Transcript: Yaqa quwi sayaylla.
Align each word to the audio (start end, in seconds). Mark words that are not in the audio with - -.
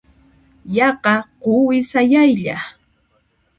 Yaqa 0.75 1.13
quwi 1.41 1.77
sayaylla. 1.91 2.57